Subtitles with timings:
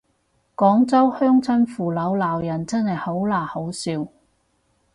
[0.55, 4.07] 廣州鄉親父老鬧人真係好嗱好笑